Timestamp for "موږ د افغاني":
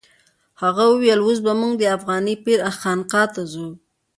1.61-2.35